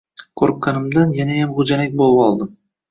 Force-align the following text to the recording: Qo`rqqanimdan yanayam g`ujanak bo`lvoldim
Qo`rqqanimdan 0.41 1.13
yanayam 1.21 1.55
g`ujanak 1.61 2.03
bo`lvoldim 2.05 2.55